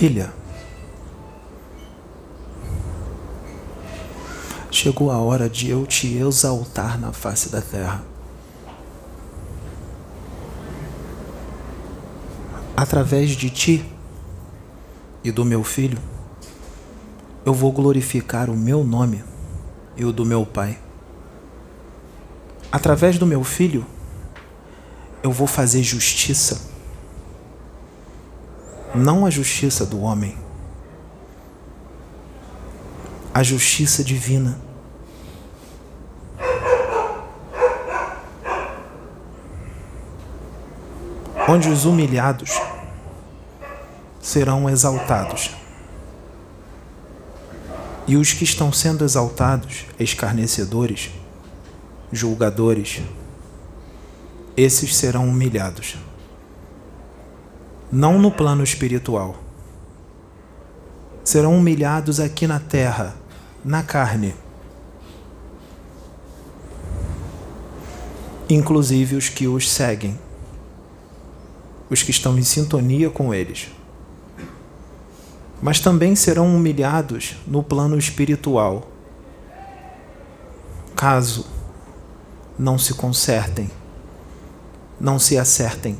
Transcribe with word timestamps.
Filha, 0.00 0.32
chegou 4.70 5.10
a 5.10 5.18
hora 5.18 5.46
de 5.46 5.68
eu 5.68 5.84
te 5.84 6.16
exaltar 6.16 6.98
na 6.98 7.12
face 7.12 7.50
da 7.50 7.60
terra. 7.60 8.02
Através 12.74 13.32
de 13.32 13.50
ti 13.50 13.84
e 15.22 15.30
do 15.30 15.44
meu 15.44 15.62
filho, 15.62 15.98
eu 17.44 17.52
vou 17.52 17.70
glorificar 17.70 18.48
o 18.48 18.56
meu 18.56 18.82
nome 18.82 19.22
e 19.98 20.04
o 20.06 20.12
do 20.14 20.24
meu 20.24 20.46
Pai. 20.46 20.78
Através 22.72 23.18
do 23.18 23.26
meu 23.26 23.44
filho, 23.44 23.84
eu 25.22 25.30
vou 25.30 25.46
fazer 25.46 25.82
justiça. 25.82 26.69
Não 28.94 29.24
a 29.24 29.30
justiça 29.30 29.86
do 29.86 30.00
homem, 30.00 30.36
a 33.32 33.42
justiça 33.42 34.02
divina. 34.02 34.58
Onde 41.48 41.68
os 41.68 41.84
humilhados 41.84 42.60
serão 44.20 44.68
exaltados 44.68 45.50
e 48.06 48.16
os 48.16 48.32
que 48.32 48.42
estão 48.42 48.72
sendo 48.72 49.04
exaltados, 49.04 49.86
escarnecedores, 49.98 51.10
julgadores, 52.12 53.00
esses 54.56 54.96
serão 54.96 55.28
humilhados. 55.28 55.96
Não 57.92 58.18
no 58.18 58.30
plano 58.30 58.62
espiritual. 58.62 59.36
Serão 61.24 61.56
humilhados 61.56 62.20
aqui 62.20 62.46
na 62.46 62.58
terra, 62.60 63.14
na 63.64 63.82
carne. 63.82 64.34
Inclusive 68.48 69.16
os 69.16 69.28
que 69.28 69.46
os 69.46 69.70
seguem, 69.70 70.18
os 71.88 72.02
que 72.02 72.10
estão 72.10 72.38
em 72.38 72.42
sintonia 72.42 73.10
com 73.10 73.32
eles 73.32 73.70
mas 75.62 75.78
também 75.78 76.16
serão 76.16 76.54
humilhados 76.54 77.36
no 77.46 77.62
plano 77.62 77.98
espiritual, 77.98 78.88
caso 80.96 81.46
não 82.58 82.78
se 82.78 82.94
consertem, 82.94 83.70
não 84.98 85.18
se 85.18 85.36
acertem. 85.36 85.98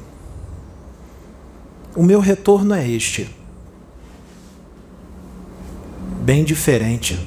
O 1.95 2.05
meu 2.05 2.21
retorno 2.21 2.73
é 2.73 2.89
este, 2.89 3.29
bem 6.23 6.45
diferente 6.45 7.19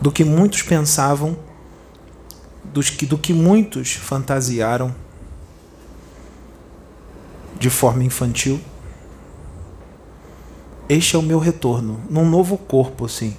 do 0.00 0.12
que 0.12 0.22
muitos 0.22 0.62
pensavam, 0.62 1.36
dos 2.62 2.90
que, 2.90 3.04
do 3.04 3.18
que 3.18 3.32
muitos 3.32 3.94
fantasiaram 3.94 4.94
de 7.58 7.68
forma 7.68 8.04
infantil. 8.04 8.60
Este 10.88 11.16
é 11.16 11.18
o 11.18 11.22
meu 11.22 11.40
retorno, 11.40 12.00
num 12.08 12.28
novo 12.28 12.56
corpo, 12.56 13.06
assim. 13.06 13.36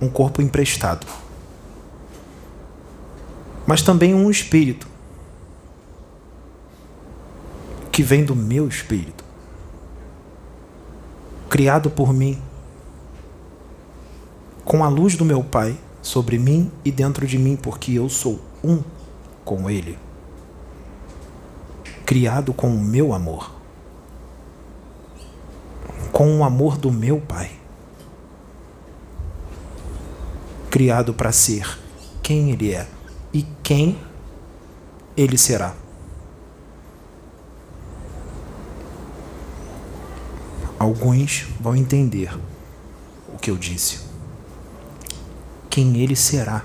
Um 0.00 0.08
corpo 0.08 0.40
emprestado. 0.40 1.06
Mas 3.66 3.82
também 3.82 4.14
um 4.14 4.30
espírito 4.30 4.95
que 7.96 8.02
vem 8.02 8.26
do 8.26 8.36
meu 8.36 8.68
espírito, 8.68 9.24
criado 11.48 11.88
por 11.88 12.12
mim, 12.12 12.38
com 14.66 14.84
a 14.84 14.88
luz 14.90 15.16
do 15.16 15.24
meu 15.24 15.42
Pai 15.42 15.74
sobre 16.02 16.38
mim 16.38 16.70
e 16.84 16.92
dentro 16.92 17.26
de 17.26 17.38
mim, 17.38 17.56
porque 17.56 17.92
eu 17.92 18.10
sou 18.10 18.38
um 18.62 18.82
com 19.46 19.70
Ele, 19.70 19.98
criado 22.04 22.52
com 22.52 22.68
o 22.68 22.78
meu 22.78 23.14
amor 23.14 23.56
com 26.12 26.38
o 26.38 26.44
amor 26.44 26.76
do 26.76 26.92
meu 26.92 27.18
Pai. 27.18 27.50
Criado 30.70 31.14
para 31.14 31.32
ser 31.32 31.78
quem 32.22 32.50
Ele 32.50 32.74
é 32.74 32.86
e 33.32 33.42
quem 33.62 33.98
Ele 35.16 35.38
será. 35.38 35.85
Alguns 40.86 41.44
vão 41.58 41.74
entender 41.74 42.32
o 43.34 43.36
que 43.36 43.50
eu 43.50 43.56
disse. 43.56 44.02
Quem 45.68 45.96
Ele 45.96 46.14
será. 46.14 46.64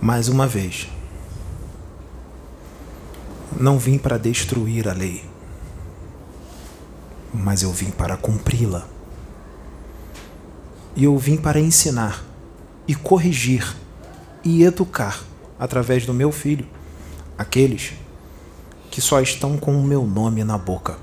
Mais 0.00 0.28
uma 0.28 0.46
vez 0.46 0.88
não 3.58 3.76
vim 3.76 3.98
para 3.98 4.16
destruir 4.16 4.88
a 4.88 4.92
lei, 4.92 5.28
mas 7.34 7.64
eu 7.64 7.72
vim 7.72 7.90
para 7.90 8.16
cumpri-la. 8.16 8.86
E 10.94 11.02
eu 11.02 11.18
vim 11.18 11.38
para 11.38 11.58
ensinar 11.58 12.24
e 12.86 12.94
corrigir 12.94 13.76
e 14.44 14.62
educar 14.62 15.24
através 15.58 16.06
do 16.06 16.14
meu 16.14 16.30
filho 16.30 16.66
aqueles 17.36 17.92
que 18.90 19.00
só 19.00 19.20
estão 19.20 19.56
com 19.56 19.76
o 19.76 19.82
meu 19.82 20.04
nome 20.04 20.44
na 20.44 20.56
boca. 20.56 20.98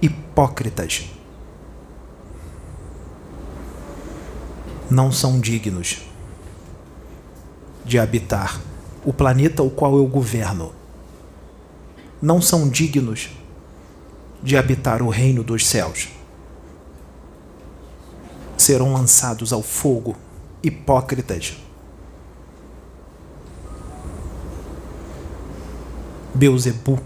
Hipócritas. 0.00 1.10
Não 4.90 5.10
são 5.10 5.40
dignos 5.40 6.02
de 7.84 7.98
habitar 7.98 8.60
o 9.04 9.12
planeta 9.12 9.62
o 9.62 9.70
qual 9.70 9.96
eu 9.96 10.06
governo 10.06 10.72
não 12.22 12.40
são 12.40 12.68
dignos 12.68 13.30
de 14.40 14.56
habitar 14.56 15.02
o 15.02 15.08
reino 15.08 15.42
dos 15.42 15.66
céus. 15.66 16.08
Serão 18.56 18.92
lançados 18.92 19.52
ao 19.52 19.60
fogo, 19.60 20.16
hipócritas. 20.62 21.56
Beuzebu. 26.34 26.98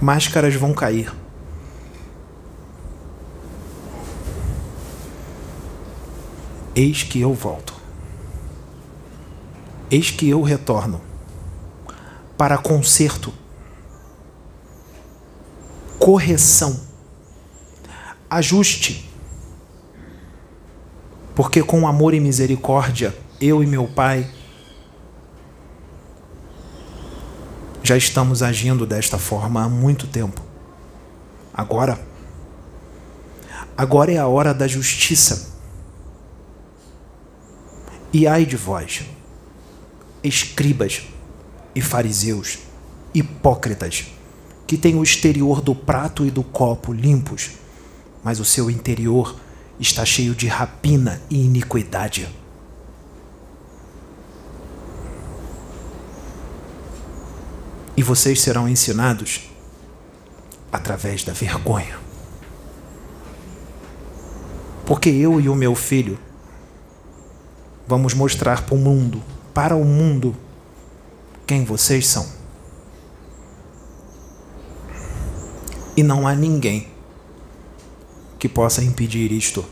Máscaras 0.00 0.54
vão 0.54 0.74
cair. 0.74 1.12
Eis 6.74 7.02
que 7.02 7.20
eu 7.20 7.32
volto. 7.32 7.74
Eis 9.90 10.10
que 10.10 10.28
eu 10.28 10.42
retorno 10.42 11.00
para 12.36 12.58
conserto, 12.58 13.32
correção, 15.98 16.78
ajuste. 18.28 19.10
Porque 21.34 21.62
com 21.62 21.86
amor 21.86 22.14
e 22.14 22.20
misericórdia, 22.20 23.16
eu 23.40 23.62
e 23.62 23.66
meu 23.66 23.86
Pai 23.86 24.28
já 27.86 27.96
estamos 27.96 28.42
agindo 28.42 28.84
desta 28.84 29.16
forma 29.16 29.62
há 29.62 29.68
muito 29.68 30.08
tempo. 30.08 30.42
Agora, 31.54 31.98
agora 33.76 34.12
é 34.12 34.18
a 34.18 34.26
hora 34.26 34.52
da 34.52 34.66
justiça. 34.66 35.54
E 38.12 38.26
ai 38.26 38.44
de 38.44 38.56
vós, 38.56 39.04
escribas, 40.22 41.02
e 41.76 41.80
fariseus, 41.80 42.58
hipócritas, 43.14 44.06
que 44.66 44.76
têm 44.76 44.96
o 44.96 45.02
exterior 45.04 45.60
do 45.60 45.74
prato 45.74 46.26
e 46.26 46.30
do 46.30 46.42
copo 46.42 46.92
limpos, 46.92 47.52
mas 48.24 48.40
o 48.40 48.44
seu 48.44 48.68
interior 48.68 49.36
está 49.78 50.04
cheio 50.04 50.34
de 50.34 50.48
rapina 50.48 51.22
e 51.30 51.44
iniquidade. 51.44 52.28
E 57.96 58.02
vocês 58.02 58.40
serão 58.40 58.68
ensinados 58.68 59.50
através 60.70 61.24
da 61.24 61.32
vergonha. 61.32 61.98
Porque 64.84 65.08
eu 65.08 65.40
e 65.40 65.48
o 65.48 65.54
meu 65.54 65.74
filho 65.74 66.18
vamos 67.88 68.14
mostrar 68.14 68.62
para 68.62 68.74
o 68.74 68.78
mundo, 68.78 69.22
para 69.54 69.74
o 69.74 69.84
mundo, 69.84 70.36
quem 71.46 71.64
vocês 71.64 72.06
são. 72.06 72.26
E 75.96 76.02
não 76.02 76.26
há 76.26 76.34
ninguém 76.34 76.88
que 78.38 78.48
possa 78.48 78.84
impedir 78.84 79.32
isto. 79.32 79.64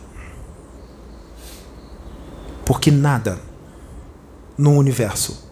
Porque 2.64 2.90
nada 2.90 3.38
no 4.56 4.72
universo 4.72 5.46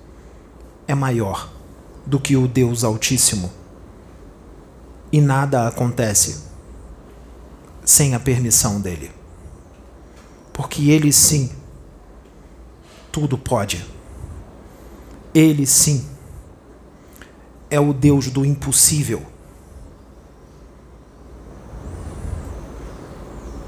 é 0.88 0.94
maior 0.94 1.51
do 2.06 2.18
que 2.18 2.36
o 2.36 2.48
Deus 2.48 2.84
Altíssimo. 2.84 3.50
E 5.10 5.20
nada 5.20 5.68
acontece 5.68 6.44
sem 7.84 8.14
a 8.14 8.20
permissão 8.20 8.80
dele. 8.80 9.10
Porque 10.52 10.90
ele 10.90 11.12
sim, 11.12 11.50
tudo 13.10 13.36
pode. 13.36 13.84
Ele 15.34 15.66
sim 15.66 16.06
é 17.70 17.80
o 17.80 17.92
Deus 17.92 18.28
do 18.28 18.44
impossível. 18.44 19.22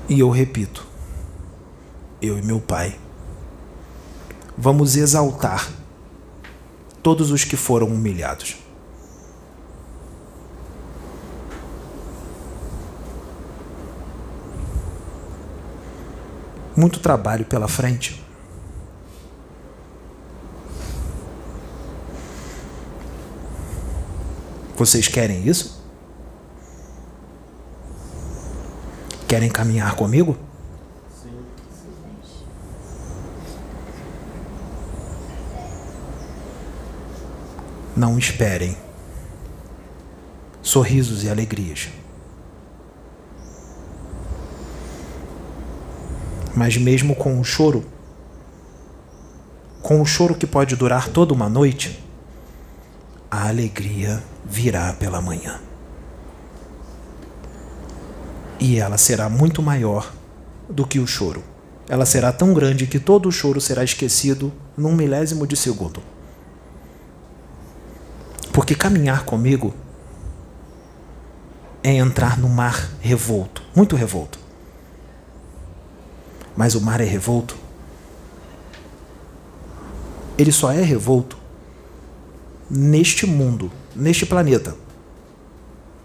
E 0.08 0.20
eu 0.20 0.28
repito, 0.28 0.86
eu 2.20 2.38
e 2.38 2.42
meu 2.42 2.60
Pai, 2.60 2.98
vamos 4.56 4.96
exaltar 4.96 5.83
todos 7.04 7.30
os 7.30 7.44
que 7.44 7.54
foram 7.54 7.88
humilhados. 7.88 8.56
Muito 16.74 16.98
trabalho 16.98 17.44
pela 17.44 17.68
frente. 17.68 18.24
Vocês 24.74 25.06
querem 25.06 25.46
isso? 25.46 25.84
Querem 29.28 29.50
caminhar 29.50 29.94
comigo? 29.94 30.36
Não 37.96 38.18
esperem 38.18 38.76
sorrisos 40.60 41.22
e 41.22 41.28
alegrias. 41.28 41.90
Mas 46.56 46.76
mesmo 46.76 47.14
com 47.14 47.38
o 47.38 47.44
choro, 47.44 47.84
com 49.82 50.00
o 50.00 50.06
choro 50.06 50.34
que 50.34 50.46
pode 50.46 50.74
durar 50.74 51.08
toda 51.08 51.34
uma 51.34 51.48
noite, 51.48 52.02
a 53.30 53.48
alegria 53.48 54.22
virá 54.44 54.92
pela 54.94 55.20
manhã. 55.20 55.60
E 58.58 58.78
ela 58.78 58.96
será 58.96 59.28
muito 59.28 59.60
maior 59.60 60.12
do 60.68 60.86
que 60.86 60.98
o 60.98 61.06
choro. 61.06 61.42
Ela 61.88 62.06
será 62.06 62.32
tão 62.32 62.54
grande 62.54 62.86
que 62.86 62.98
todo 62.98 63.28
o 63.28 63.32
choro 63.32 63.60
será 63.60 63.84
esquecido 63.84 64.52
num 64.76 64.94
milésimo 64.94 65.46
de 65.46 65.56
segundo. 65.56 66.13
Porque 68.54 68.76
caminhar 68.76 69.24
comigo 69.24 69.74
é 71.82 71.92
entrar 71.94 72.38
no 72.38 72.48
mar 72.48 72.88
revolto, 73.00 73.60
muito 73.74 73.96
revolto. 73.96 74.38
Mas 76.56 76.76
o 76.76 76.80
mar 76.80 77.00
é 77.00 77.04
revolto. 77.04 77.56
Ele 80.38 80.52
só 80.52 80.70
é 80.70 80.80
revolto 80.82 81.36
neste 82.70 83.26
mundo, 83.26 83.72
neste 83.92 84.24
planeta. 84.24 84.76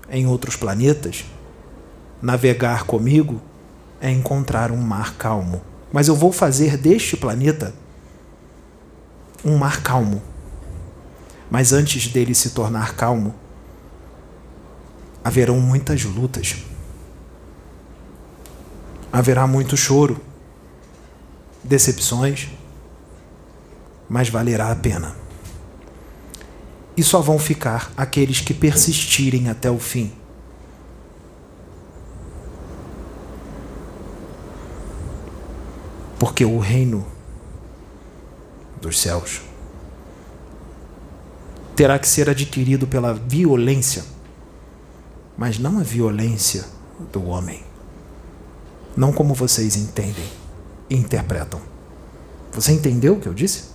Em 0.09 0.25
outros 0.25 0.55
planetas, 0.55 1.25
navegar 2.19 2.85
comigo 2.85 3.39
é 4.01 4.09
encontrar 4.09 4.71
um 4.71 4.81
mar 4.81 5.13
calmo. 5.17 5.61
Mas 5.93 6.07
eu 6.07 6.15
vou 6.15 6.31
fazer 6.31 6.77
deste 6.77 7.15
planeta 7.15 7.75
um 9.45 9.55
mar 9.55 9.83
calmo. 9.83 10.28
Mas 11.49 11.73
antes 11.73 12.07
dele 12.07 12.35
se 12.35 12.51
tornar 12.51 12.95
calmo, 12.95 13.33
haverão 15.23 15.59
muitas 15.59 16.03
lutas. 16.03 16.57
Haverá 19.11 19.47
muito 19.47 19.75
choro, 19.75 20.21
decepções, 21.63 22.49
mas 24.07 24.29
valerá 24.29 24.71
a 24.71 24.75
pena. 24.75 25.15
E 26.95 27.03
só 27.03 27.21
vão 27.21 27.39
ficar 27.39 27.91
aqueles 27.97 28.41
que 28.41 28.53
persistirem 28.53 29.49
até 29.49 29.71
o 29.71 29.79
fim. 29.79 30.11
Porque 36.19 36.43
o 36.43 36.59
reino 36.59 37.07
dos 38.81 38.99
céus 38.99 39.48
terá 41.79 41.97
que 41.97 42.09
ser 42.09 42.29
adquirido 42.29 42.85
pela 42.85 43.13
violência, 43.13 44.03
mas 45.37 45.57
não 45.57 45.79
a 45.79 45.81
violência 45.81 46.65
do 47.09 47.23
homem. 47.23 47.63
Não 48.97 49.13
como 49.13 49.33
vocês 49.33 49.77
entendem 49.77 50.29
e 50.89 50.95
interpretam. 50.97 51.61
Você 52.51 52.73
entendeu 52.73 53.15
o 53.15 53.19
que 53.21 53.27
eu 53.29 53.33
disse? 53.33 53.69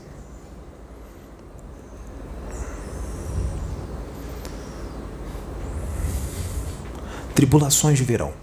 Tribulações 7.34 7.98
virão. 8.00 8.34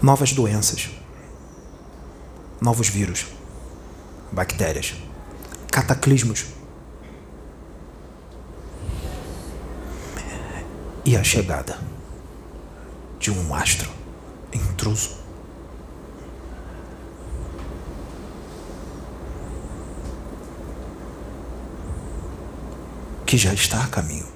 Novas 0.00 0.32
doenças. 0.32 0.90
Novos 2.60 2.88
vírus. 2.88 3.26
Bactérias. 4.30 4.94
Cataclismos 5.72 6.62
e 11.04 11.16
a 11.16 11.22
chegada 11.22 11.78
de 13.18 13.30
um 13.30 13.54
astro 13.54 13.90
intruso. 14.52 15.22
Que 23.26 23.36
já 23.36 23.52
está 23.52 23.84
a 23.84 23.88
caminho. 23.88 24.26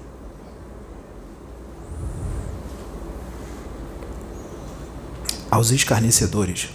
Aos 5.49 5.71
escarnecedores, 5.71 6.69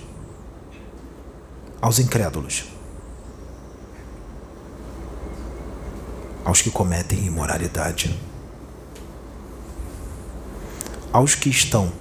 aos 1.81 1.99
incrédulos, 2.01 2.65
aos 6.45 6.61
que 6.61 6.71
cometem 6.71 7.27
imoralidade 7.27 8.19
aos 11.15 11.37
que 11.37 11.49
estão 11.49 11.93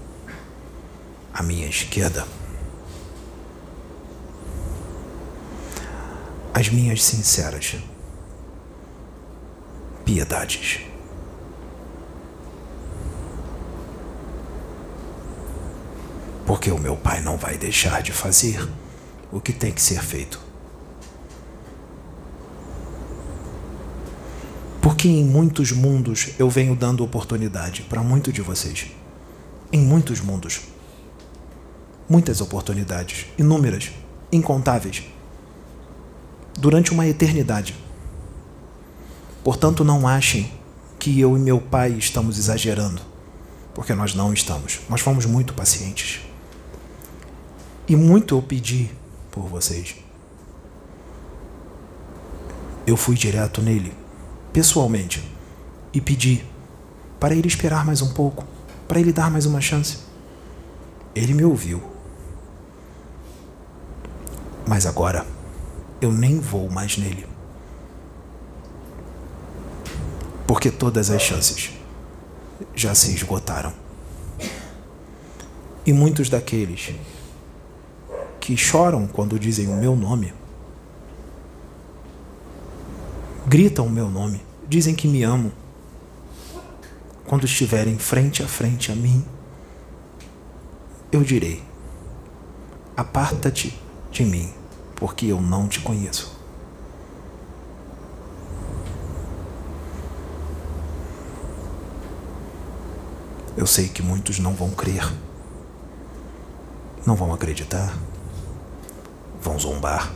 à 1.32 1.44
minha 1.44 1.68
esquerda, 1.68 2.26
as 6.52 6.68
minhas 6.68 7.04
sinceras 7.04 7.76
piedades. 10.04 10.80
Porque 16.48 16.72
o 16.72 16.80
meu 16.80 16.96
Pai 16.96 17.22
não 17.22 17.38
vai 17.38 17.56
deixar 17.56 18.02
de 18.02 18.12
fazer 18.12 18.68
o 19.32 19.40
que 19.40 19.54
tem 19.54 19.72
que 19.72 19.82
ser 19.82 20.02
feito. 20.02 20.40
Porque 24.82 25.08
em 25.08 25.24
muitos 25.24 25.72
mundos 25.72 26.32
eu 26.40 26.50
venho 26.50 26.76
dando 26.76 27.04
oportunidade 27.04 27.84
para 27.84 28.02
muito 28.02 28.34
de 28.34 28.42
vocês 28.42 28.88
em 29.74 29.82
muitos 29.82 30.22
mundos. 30.22 30.62
Muitas 32.08 32.42
oportunidades, 32.42 33.26
inúmeras, 33.40 33.92
incontáveis, 34.32 35.04
durante 36.60 36.92
uma 36.92 37.08
eternidade. 37.08 37.76
Portanto, 39.44 39.84
não 39.84 40.08
achem 40.08 40.52
que 41.00 41.20
eu 41.20 41.36
e 41.36 41.40
meu 41.40 41.60
pai 41.60 41.94
estamos 41.94 42.38
exagerando, 42.38 43.02
porque 43.74 43.96
nós 43.96 44.14
não 44.14 44.32
estamos. 44.32 44.80
Nós 44.88 45.02
fomos 45.02 45.26
muito 45.26 45.56
pacientes. 45.56 46.22
E 47.88 47.96
muito 47.96 48.36
eu 48.36 48.42
pedi 48.44 48.92
por 49.32 49.48
vocês. 49.48 49.96
Eu 52.86 52.96
fui 52.96 53.16
direto 53.16 53.60
nele, 53.60 53.92
pessoalmente, 54.52 55.28
e 55.92 56.00
pedi 56.00 56.46
para 57.20 57.34
ele 57.34 57.48
esperar 57.48 57.84
mais 57.86 58.02
um 58.02 58.14
pouco 58.14 58.53
para 58.94 59.00
ele 59.00 59.12
dar 59.12 59.32
mais 59.32 59.48
uma 59.48 59.60
chance. 59.60 59.98
Ele 61.16 61.34
me 61.34 61.44
ouviu. 61.44 61.82
Mas 64.68 64.86
agora 64.86 65.26
eu 66.00 66.12
nem 66.12 66.40
vou 66.40 66.70
mais 66.70 66.96
nele. 66.96 67.26
Porque 70.46 70.70
todas 70.70 71.10
as 71.10 71.24
chances 71.24 71.72
já 72.76 72.94
se 72.94 73.16
esgotaram. 73.16 73.74
E 75.84 75.92
muitos 75.92 76.30
daqueles 76.30 76.94
que 78.40 78.56
choram 78.56 79.08
quando 79.08 79.40
dizem 79.40 79.70
o 79.70 79.76
meu 79.76 79.96
nome, 79.96 80.36
gritam 83.48 83.88
o 83.88 83.90
meu 83.90 84.08
nome, 84.08 84.40
dizem 84.68 84.94
que 84.94 85.08
me 85.08 85.24
amam, 85.24 85.52
quando 87.34 87.46
estiverem 87.46 87.98
frente 87.98 88.44
a 88.44 88.48
frente 88.48 88.92
a 88.92 88.96
mim, 88.96 89.26
eu 91.12 91.24
direi: 91.24 91.64
Aparta-te 92.96 93.76
de 94.12 94.24
mim, 94.24 94.54
porque 94.96 95.26
eu 95.26 95.42
não 95.42 95.68
te 95.68 95.80
conheço. 95.80 96.40
Eu 103.58 103.66
sei 103.66 103.90
que 103.90 104.04
muitos 104.04 104.38
não 104.38 104.54
vão 104.54 104.70
crer, 104.70 105.12
não 107.04 107.16
vão 107.16 107.34
acreditar, 107.34 107.98
vão 109.42 109.58
zombar. 109.58 110.14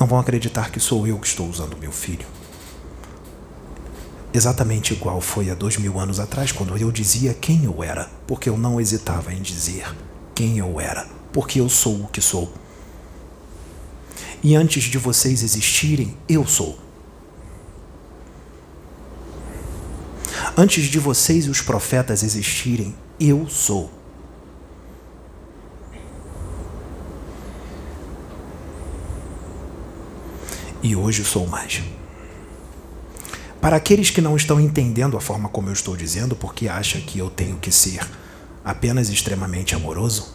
Não 0.00 0.06
vão 0.08 0.18
acreditar 0.18 0.72
que 0.72 0.80
sou 0.80 1.06
eu 1.06 1.16
que 1.20 1.28
estou 1.28 1.48
usando 1.48 1.76
meu 1.76 1.92
filho. 1.92 2.37
Exatamente 4.38 4.92
igual 4.94 5.20
foi 5.20 5.50
há 5.50 5.54
dois 5.56 5.76
mil 5.78 5.98
anos 5.98 6.20
atrás, 6.20 6.52
quando 6.52 6.76
eu 6.78 6.92
dizia 6.92 7.34
quem 7.34 7.64
eu 7.64 7.82
era, 7.82 8.08
porque 8.24 8.48
eu 8.48 8.56
não 8.56 8.80
hesitava 8.80 9.34
em 9.34 9.42
dizer 9.42 9.92
quem 10.32 10.58
eu 10.58 10.80
era, 10.80 11.08
porque 11.32 11.60
eu 11.60 11.68
sou 11.68 12.02
o 12.02 12.06
que 12.06 12.20
sou. 12.20 12.52
E 14.40 14.54
antes 14.54 14.84
de 14.84 14.96
vocês 14.96 15.42
existirem, 15.42 16.16
eu 16.28 16.46
sou. 16.46 16.78
Antes 20.56 20.84
de 20.84 21.00
vocês 21.00 21.46
e 21.46 21.50
os 21.50 21.60
profetas 21.60 22.22
existirem, 22.22 22.94
eu 23.18 23.48
sou. 23.48 23.90
E 30.80 30.94
hoje 30.94 31.24
sou 31.24 31.44
mais. 31.44 31.82
Para 33.60 33.76
aqueles 33.76 34.10
que 34.10 34.20
não 34.20 34.36
estão 34.36 34.60
entendendo 34.60 35.16
a 35.16 35.20
forma 35.20 35.48
como 35.48 35.68
eu 35.68 35.72
estou 35.72 35.96
dizendo, 35.96 36.36
porque 36.36 36.68
acham 36.68 37.00
que 37.00 37.18
eu 37.18 37.28
tenho 37.28 37.56
que 37.56 37.72
ser 37.72 38.00
apenas 38.64 39.08
extremamente 39.08 39.74
amoroso, 39.74 40.34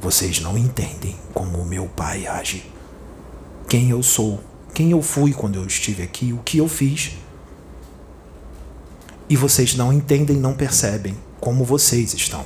vocês 0.00 0.40
não 0.40 0.58
entendem 0.58 1.16
como 1.32 1.58
o 1.58 1.64
meu 1.64 1.86
pai 1.86 2.26
age. 2.26 2.70
Quem 3.68 3.90
eu 3.90 4.02
sou, 4.02 4.42
quem 4.74 4.90
eu 4.90 5.00
fui 5.00 5.32
quando 5.32 5.56
eu 5.56 5.66
estive 5.66 6.02
aqui, 6.02 6.32
o 6.32 6.38
que 6.38 6.58
eu 6.58 6.68
fiz 6.68 7.12
e 9.28 9.36
vocês 9.36 9.74
não 9.74 9.92
entendem, 9.92 10.36
não 10.36 10.54
percebem 10.54 11.16
como 11.40 11.64
vocês 11.64 12.12
estão. 12.14 12.44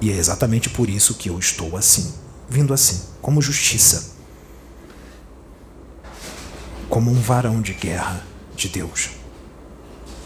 E 0.00 0.10
é 0.10 0.16
exatamente 0.16 0.68
por 0.68 0.88
isso 0.88 1.14
que 1.14 1.28
eu 1.28 1.38
estou 1.38 1.76
assim, 1.76 2.12
vindo 2.48 2.74
assim, 2.74 3.02
como 3.20 3.40
justiça, 3.40 4.16
como 6.92 7.10
um 7.10 7.18
varão 7.18 7.62
de 7.62 7.72
guerra 7.72 8.22
de 8.54 8.68
Deus, 8.68 9.08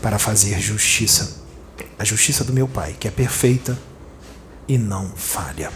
para 0.02 0.18
fazer 0.18 0.61
justiça, 0.61 1.44
a 1.96 2.02
justiça 2.04 2.42
do 2.42 2.52
meu 2.52 2.66
Pai, 2.66 2.96
que 2.99 3.06
é 3.06 3.11
perfeita 3.12 3.78
e 4.66 4.76
não 4.76 5.08
falha. 5.11 5.70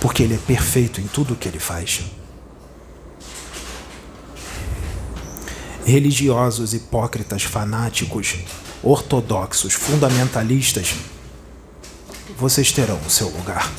Porque 0.00 0.24
Ele 0.24 0.34
é 0.34 0.38
perfeito 0.38 1.00
em 1.00 1.06
tudo 1.06 1.34
o 1.34 1.36
que 1.36 1.46
Ele 1.46 1.60
faz. 1.60 2.00
religiosos 5.84 6.74
hipócritas, 6.74 7.44
fanáticos, 7.44 8.34
ortodoxos, 8.82 9.74
fundamentalistas, 9.74 10.96
vocês 12.36 12.72
terão 12.72 13.00
o 13.06 13.08
seu 13.08 13.28
lugar. 13.28 13.72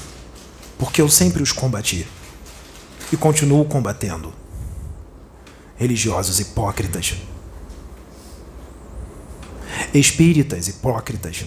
Porque 0.77 1.01
eu 1.01 1.09
sempre 1.09 1.43
os 1.43 1.51
combati 1.51 2.07
e 3.11 3.17
continuo 3.17 3.65
combatendo. 3.65 4.33
Religiosos 5.77 6.39
hipócritas, 6.39 7.15
espíritas 9.93 10.67
hipócritas, 10.67 11.45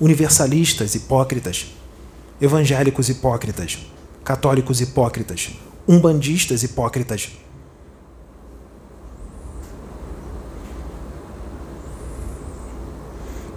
universalistas 0.00 0.94
hipócritas, 0.94 1.66
evangélicos 2.40 3.08
hipócritas, 3.08 3.78
católicos 4.24 4.80
hipócritas, 4.80 5.50
umbandistas 5.86 6.62
hipócritas 6.62 7.30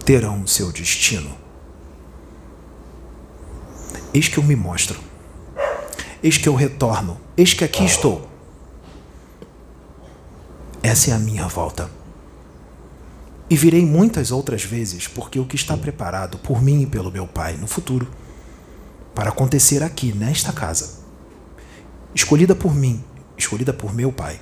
terão 0.05 0.45
seu 0.45 0.71
destino. 0.71 1.35
Eis 4.13 4.27
que 4.27 4.37
eu 4.37 4.43
me 4.43 4.55
mostro. 4.55 5.04
Eis 6.25 6.39
que 6.39 6.49
eu 6.49 6.55
retorno. 6.55 7.21
Eis 7.37 7.53
que 7.53 7.63
aqui 7.63 7.85
estou. 7.85 8.27
Essa 10.81 11.11
é 11.11 11.13
a 11.13 11.19
minha 11.19 11.47
volta. 11.47 11.87
E 13.47 13.55
virei 13.55 13.85
muitas 13.85 14.31
outras 14.31 14.63
vezes, 14.63 15.07
porque 15.07 15.39
o 15.39 15.45
que 15.45 15.55
está 15.55 15.77
preparado 15.77 16.39
por 16.39 16.63
mim 16.63 16.81
e 16.81 16.87
pelo 16.87 17.11
meu 17.11 17.27
Pai 17.27 17.55
no 17.57 17.67
futuro, 17.67 18.07
para 19.13 19.29
acontecer 19.29 19.83
aqui, 19.83 20.13
nesta 20.13 20.51
casa, 20.51 20.97
escolhida 22.15 22.55
por 22.55 22.73
mim, 22.73 23.03
escolhida 23.37 23.71
por 23.71 23.93
meu 23.93 24.11
Pai, 24.11 24.41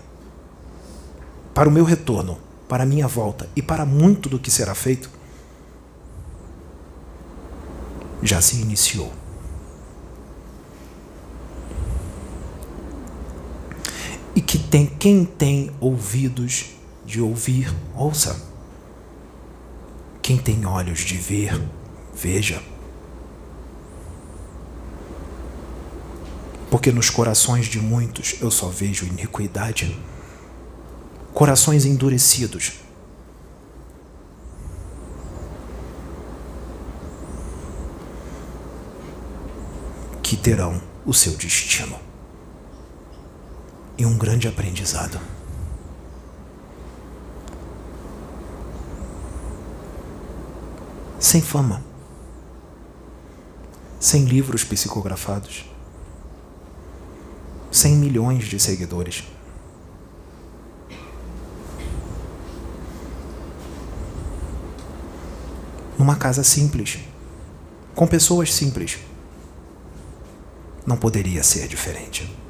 para 1.54 1.68
o 1.68 1.72
meu 1.72 1.84
retorno, 1.84 2.38
para 2.70 2.84
a 2.84 2.88
minha 2.88 3.10
volta 3.10 3.50
e 3.58 3.62
para 3.62 3.86
muito 3.86 4.30
do 4.30 4.40
que 4.40 4.50
será 4.50 4.74
feito, 4.74 5.10
já 8.22 8.40
se 8.40 8.62
iniciou. 8.62 9.23
E 14.36 14.42
que 14.42 14.58
tem 14.58 14.88
quem 14.88 15.26
tem 15.26 15.72
ouvidos 15.80 16.72
de 17.06 17.22
ouvir, 17.22 17.74
ouça. 17.96 18.52
Quem 20.22 20.38
tem 20.38 20.66
olhos 20.66 21.02
de 21.02 21.18
ver, 21.18 21.62
veja. 22.14 22.62
Porque 26.72 26.92
nos 26.92 27.10
corações 27.10 27.68
de 27.68 27.80
muitos 27.80 28.38
eu 28.42 28.50
só 28.50 28.68
vejo 28.68 29.06
iniquidade. 29.06 29.96
Corações 31.34 31.86
endurecidos 31.86 32.74
que 40.24 40.36
terão 40.36 40.82
o 41.06 41.14
seu 41.14 41.34
destino. 41.36 42.13
E 43.98 44.06
um 44.06 44.18
grande 44.18 44.48
aprendizado. 44.48 45.20
Sem 51.20 51.42
fama, 51.42 51.82
sem 54.00 54.26
livros 54.26 54.64
psicografados, 54.64 55.66
sem 57.72 57.96
milhões 57.96 58.46
de 58.46 58.60
seguidores. 58.60 59.24
Numa 65.98 66.18
casa 66.18 66.44
simples, 66.44 67.00
com 67.96 68.06
pessoas 68.06 68.54
simples 68.54 69.00
não 70.86 70.98
poderia 70.98 71.42
ser 71.44 71.68
diferente. 71.68 72.43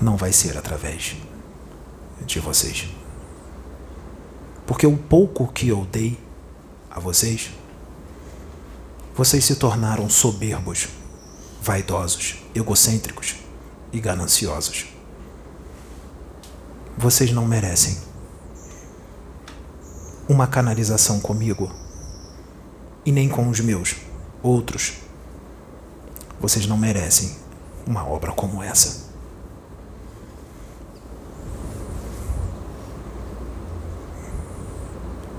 Não 0.00 0.16
vai 0.16 0.32
ser 0.32 0.56
através 0.56 1.16
de 2.24 2.40
vocês. 2.40 2.88
Porque 4.66 4.86
o 4.86 4.96
pouco 4.96 5.46
que 5.48 5.68
eu 5.68 5.86
dei 5.90 6.18
a 6.90 6.98
vocês, 6.98 7.50
vocês 9.14 9.44
se 9.44 9.56
tornaram 9.56 10.08
soberbos, 10.08 10.88
vaidosos, 11.60 12.36
egocêntricos 12.54 13.36
e 13.92 14.00
gananciosos. 14.00 14.86
Vocês 16.96 17.32
não 17.32 17.46
merecem 17.46 17.98
uma 20.28 20.46
canalização 20.46 21.18
comigo 21.18 21.70
e 23.04 23.10
nem 23.10 23.28
com 23.28 23.48
os 23.48 23.58
meus, 23.60 23.96
outros. 24.42 24.94
Vocês 26.40 26.66
não 26.66 26.78
merecem 26.78 27.36
uma 27.86 28.06
obra 28.06 28.32
como 28.32 28.62
essa. 28.62 29.09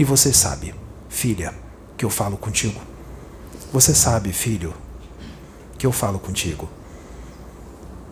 E 0.02 0.04
você 0.04 0.34
sabe, 0.34 0.74
filha, 1.10 1.54
que 1.96 2.04
eu 2.04 2.10
falo 2.10 2.36
contigo. 2.36 2.82
Você 3.72 3.94
sabe, 3.94 4.34
filho, 4.34 4.74
que 5.78 5.86
eu 5.86 5.92
falo 5.92 6.18
contigo. 6.18 6.68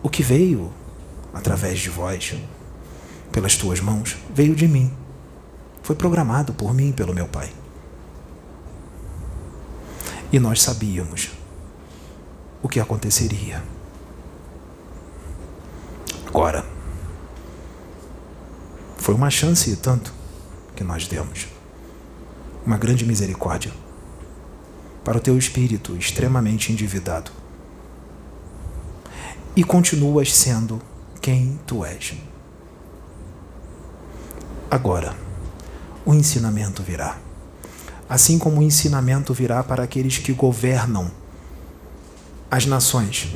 O 0.00 0.08
que 0.08 0.22
veio 0.22 0.72
através 1.34 1.80
de 1.80 1.90
vós, 1.90 2.36
pelas 3.32 3.56
tuas 3.56 3.80
mãos 3.80 4.16
veio 4.32 4.54
de 4.54 4.68
mim. 4.68 4.96
Foi 5.82 5.96
programado 5.96 6.52
por 6.52 6.72
mim 6.72 6.90
e 6.90 6.92
pelo 6.92 7.12
meu 7.12 7.26
Pai. 7.26 7.52
E 10.32 10.38
nós 10.38 10.62
sabíamos 10.62 11.30
o 12.62 12.68
que 12.68 12.78
aconteceria. 12.78 13.64
Agora, 16.24 16.64
foi 18.96 19.12
uma 19.12 19.28
chance 19.28 19.68
e 19.68 19.74
tanto 19.74 20.14
que 20.76 20.84
nós 20.84 21.08
demos. 21.08 21.58
Uma 22.70 22.78
grande 22.78 23.04
misericórdia 23.04 23.72
para 25.02 25.18
o 25.18 25.20
teu 25.20 25.36
espírito 25.36 25.96
extremamente 25.96 26.70
endividado. 26.70 27.32
E 29.56 29.64
continuas 29.64 30.32
sendo 30.32 30.80
quem 31.20 31.58
tu 31.66 31.84
és. 31.84 32.14
Agora, 34.70 35.16
o 36.06 36.14
ensinamento 36.14 36.80
virá. 36.80 37.18
Assim 38.08 38.38
como 38.38 38.60
o 38.60 38.62
ensinamento 38.62 39.34
virá 39.34 39.64
para 39.64 39.82
aqueles 39.82 40.18
que 40.18 40.32
governam 40.32 41.10
as 42.48 42.66
nações. 42.66 43.34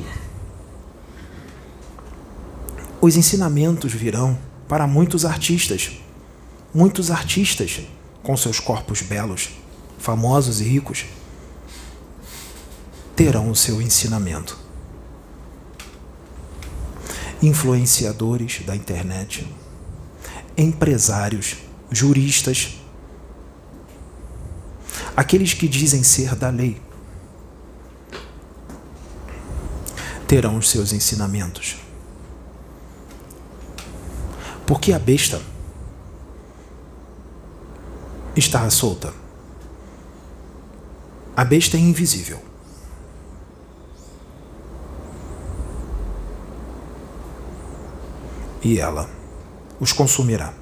Os 3.01 3.17
ensinamentos 3.17 3.91
virão 3.91 4.39
para 4.65 4.87
muitos 4.87 5.25
artistas. 5.25 5.91
Muitos 6.73 7.11
artistas 7.11 7.81
com 8.25 8.35
seus 8.35 8.59
corpos 8.59 9.03
belos, 9.03 9.51
famosos 9.99 10.59
e 10.59 10.63
ricos, 10.63 11.05
terão 13.15 13.51
o 13.51 13.55
seu 13.55 13.79
ensinamento. 13.79 14.57
Influenciadores 17.39 18.63
da 18.65 18.75
internet, 18.75 19.47
empresários, 20.57 21.57
juristas, 21.91 22.77
aqueles 25.15 25.53
que 25.53 25.67
dizem 25.67 26.01
ser 26.01 26.33
da 26.33 26.49
lei, 26.49 26.81
terão 30.27 30.57
os 30.57 30.71
seus 30.71 30.91
ensinamentos. 30.91 31.75
Porque 34.65 34.91
a 34.91 34.97
besta 34.97 35.39
está 38.35 38.69
solta. 38.69 39.13
A 41.35 41.43
besta 41.43 41.77
é 41.77 41.79
invisível. 41.79 42.39
E 48.61 48.79
ela 48.79 49.09
os 49.79 49.91
consumirá. 49.91 50.53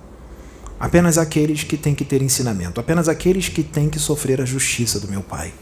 Apenas 0.80 1.18
aqueles 1.18 1.64
que 1.64 1.78
têm 1.78 1.96
que 1.96 2.04
ter 2.04 2.22
ensinamento, 2.22 2.80
apenas 2.80 3.08
aqueles 3.08 3.48
que 3.48 3.64
têm 3.64 3.90
que 3.90 4.00
sofrer 4.00 4.42
a 4.42 4.46
justiça 4.46 5.00
do 5.00 5.08
meu 5.08 5.22
Pai. 5.22 5.54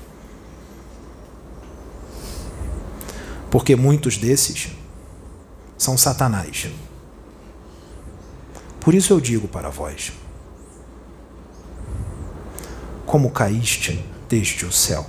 Porque 3.51 3.75
muitos 3.75 4.17
desses 4.17 4.69
são 5.77 5.97
Satanás. 5.97 6.67
Por 8.79 8.95
isso 8.95 9.13
eu 9.13 9.19
digo 9.19 9.47
para 9.47 9.69
vós: 9.69 10.13
como 13.11 13.29
caíste 13.29 14.01
desde 14.29 14.65
o 14.65 14.71
céu, 14.71 15.05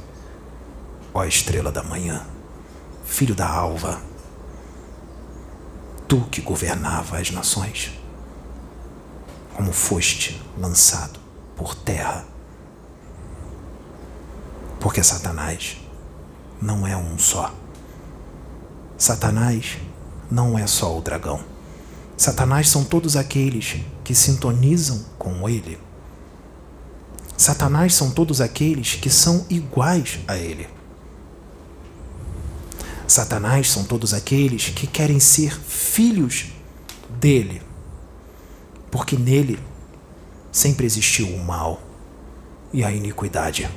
ó 1.14 1.24
estrela 1.24 1.70
da 1.70 1.84
manhã, 1.84 2.26
filho 3.04 3.32
da 3.32 3.48
alva, 3.48 4.02
tu 6.08 6.22
que 6.22 6.40
governava 6.40 7.18
as 7.18 7.30
nações, 7.30 7.92
como 9.54 9.72
foste 9.72 10.42
lançado 10.58 11.20
por 11.54 11.76
terra. 11.76 12.24
Porque 14.80 15.00
Satanás 15.04 15.76
não 16.60 16.84
é 16.84 16.96
um 16.96 17.16
só. 17.16 17.54
Satanás 18.98 19.78
não 20.28 20.58
é 20.58 20.66
só 20.66 20.98
o 20.98 21.00
dragão. 21.00 21.38
Satanás 22.16 22.68
são 22.68 22.82
todos 22.82 23.14
aqueles 23.14 23.76
que 24.02 24.12
sintonizam 24.12 25.04
com 25.16 25.48
ele 25.48 25.78
Satanás 27.36 27.94
são 27.94 28.10
todos 28.10 28.40
aqueles 28.40 28.94
que 28.94 29.10
são 29.10 29.46
iguais 29.50 30.20
a 30.28 30.36
ele. 30.36 30.68
Satanás 33.06 33.70
são 33.70 33.84
todos 33.84 34.14
aqueles 34.14 34.68
que 34.70 34.86
querem 34.86 35.20
ser 35.20 35.54
filhos 35.60 36.46
dele, 37.20 37.60
porque 38.90 39.16
nele 39.16 39.58
sempre 40.50 40.86
existiu 40.86 41.26
o 41.28 41.44
mal 41.44 41.82
e 42.72 42.84
a 42.84 42.90
iniquidade. 42.90 43.68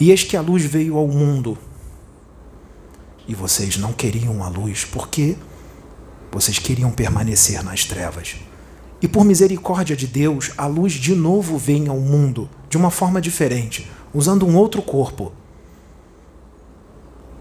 E 0.00 0.10
eis 0.10 0.24
que 0.24 0.36
a 0.36 0.40
luz 0.40 0.64
veio 0.64 0.96
ao 0.96 1.06
mundo, 1.06 1.56
e 3.28 3.34
vocês 3.34 3.76
não 3.76 3.92
queriam 3.92 4.42
a 4.42 4.48
luz, 4.48 4.84
porque 4.84 5.36
vocês 6.30 6.58
queriam 6.58 6.90
permanecer 6.90 7.62
nas 7.62 7.84
trevas. 7.84 8.36
E 9.00 9.06
por 9.06 9.24
misericórdia 9.24 9.94
de 9.94 10.06
Deus, 10.06 10.52
a 10.56 10.66
luz 10.66 10.94
de 10.94 11.14
novo 11.14 11.58
vem 11.58 11.88
ao 11.88 11.98
mundo 11.98 12.48
de 12.68 12.76
uma 12.76 12.90
forma 12.90 13.20
diferente, 13.20 13.90
usando 14.12 14.46
um 14.46 14.56
outro 14.56 14.80
corpo. 14.82 15.32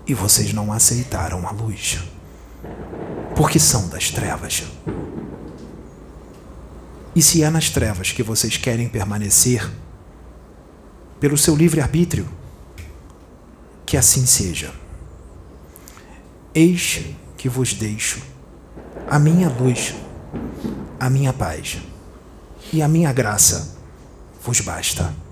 E 0.06 0.14
vocês 0.14 0.54
não 0.54 0.72
aceitaram 0.72 1.48
a 1.48 1.52
luz, 1.52 2.00
porque 3.36 3.58
são 3.58 3.88
das 3.88 4.12
trevas. 4.12 4.64
E 7.16 7.22
se 7.22 7.42
é 7.42 7.50
nas 7.50 7.70
trevas 7.70 8.12
que 8.12 8.22
vocês 8.22 8.58
querem 8.58 8.90
permanecer, 8.90 9.72
pelo 11.20 11.38
seu 11.38 11.56
livre-arbítrio, 11.56 12.28
que 13.86 13.96
assim 13.96 14.26
seja. 14.26 14.74
Eis 16.54 17.06
que 17.38 17.48
vos 17.48 17.74
deixo 17.74 18.22
a 19.08 19.18
minha 19.18 19.50
luz 19.50 19.96
a 21.00 21.10
minha 21.10 21.34
paz 21.34 21.78
e 22.72 22.82
a 22.82 22.88
minha 22.88 23.12
graça 23.12 23.76
vos 24.44 24.62
basta. 24.62 25.25